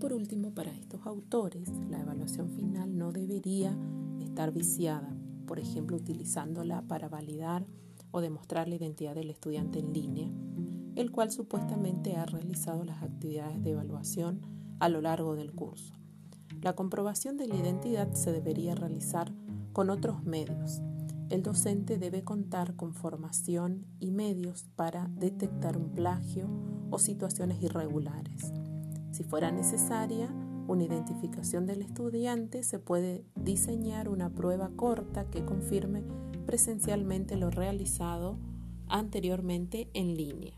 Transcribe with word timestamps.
por 0.00 0.14
último, 0.14 0.52
para 0.54 0.72
estos 0.72 1.06
autores, 1.06 1.68
la 1.90 2.00
evaluación 2.00 2.48
final 2.48 2.96
no 2.96 3.12
debería 3.12 3.78
estar 4.18 4.50
viciada, 4.50 5.14
por 5.46 5.60
ejemplo, 5.60 5.98
utilizándola 5.98 6.82
para 6.88 7.08
validar 7.08 7.66
o 8.10 8.22
demostrar 8.22 8.66
la 8.66 8.76
identidad 8.76 9.14
del 9.14 9.28
estudiante 9.28 9.78
en 9.78 9.92
línea, 9.92 10.32
el 10.96 11.12
cual 11.12 11.30
supuestamente 11.30 12.16
ha 12.16 12.24
realizado 12.24 12.82
las 12.82 13.02
actividades 13.02 13.62
de 13.62 13.72
evaluación 13.72 14.40
a 14.80 14.88
lo 14.88 15.02
largo 15.02 15.36
del 15.36 15.52
curso. 15.52 15.92
La 16.62 16.74
comprobación 16.74 17.36
de 17.36 17.46
la 17.46 17.56
identidad 17.56 18.14
se 18.14 18.32
debería 18.32 18.74
realizar 18.74 19.32
con 19.74 19.90
otros 19.90 20.24
medios. 20.24 20.80
El 21.28 21.42
docente 21.42 21.98
debe 21.98 22.24
contar 22.24 22.74
con 22.74 22.94
formación 22.94 23.84
y 24.00 24.12
medios 24.12 24.64
para 24.76 25.08
detectar 25.14 25.76
un 25.76 25.90
plagio 25.90 26.48
o 26.90 26.98
situaciones 26.98 27.62
irregulares. 27.62 28.52
Si 29.20 29.24
fuera 29.24 29.50
necesaria 29.50 30.34
una 30.66 30.84
identificación 30.84 31.66
del 31.66 31.82
estudiante, 31.82 32.62
se 32.62 32.78
puede 32.78 33.26
diseñar 33.34 34.08
una 34.08 34.30
prueba 34.30 34.70
corta 34.76 35.28
que 35.28 35.44
confirme 35.44 36.04
presencialmente 36.46 37.36
lo 37.36 37.50
realizado 37.50 38.38
anteriormente 38.88 39.90
en 39.92 40.16
línea. 40.16 40.54